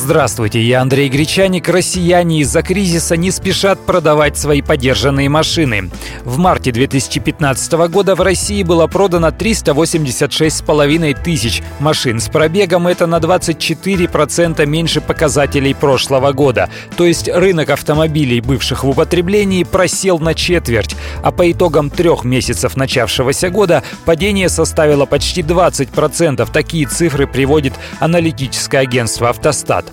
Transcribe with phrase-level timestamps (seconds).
[0.00, 1.68] Здравствуйте, я Андрей Гречаник.
[1.68, 5.90] Россияне из-за кризиса не спешат продавать свои подержанные машины.
[6.24, 12.86] В марте 2015 года в России было продано 386,5 тысяч машин с пробегом.
[12.86, 16.70] Это на 24% меньше показателей прошлого года.
[16.96, 20.94] То есть рынок автомобилей, бывших в употреблении, просел на четверть.
[21.24, 26.48] А по итогам трех месяцев начавшегося года падение составило почти 20%.
[26.52, 29.87] Такие цифры приводит аналитическое агентство «Автостат».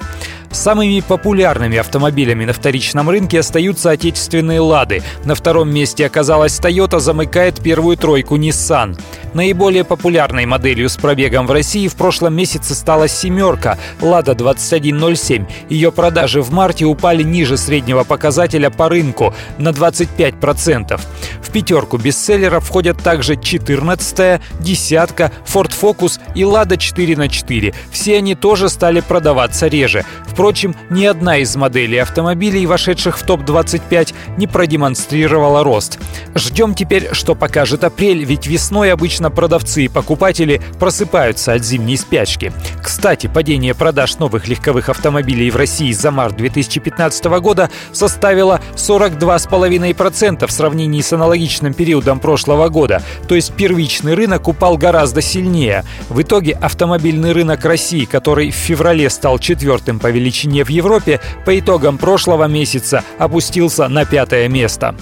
[0.52, 5.04] Самыми популярными автомобилями на вторичном рынке остаются отечественные «Лады».
[5.26, 8.98] На втором месте оказалась Toyota, замыкает первую тройку Nissan.
[9.36, 15.46] Наиболее популярной моделью с пробегом в России в прошлом месяце стала «семерка» «Лада 2107».
[15.68, 21.02] Ее продажи в марте упали ниже среднего показателя по рынку на 25%.
[21.42, 27.76] В пятерку бестселлеров входят также 14-я, «десятка», Ford Focus и «Лада 4 на 4».
[27.92, 30.06] Все они тоже стали продаваться реже.
[30.26, 36.00] Впрочем, ни одна из моделей автомобилей, вошедших в топ-25, не продемонстрировала рост.
[36.36, 42.54] Ждем теперь, что покажет апрель, ведь весной обычно продавцы и покупатели просыпаются от зимней спячки.
[42.82, 50.52] Кстати, падение продаж новых легковых автомобилей в России за март 2015 года составило 42,5% в
[50.52, 55.84] сравнении с аналогичным периодом прошлого года, то есть первичный рынок упал гораздо сильнее.
[56.10, 61.58] В итоге автомобильный рынок России, который в феврале стал четвертым по величине в Европе, по
[61.58, 64.96] итогам прошлого месяца опустился на пятое место.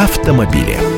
[0.00, 0.89] Автомобили.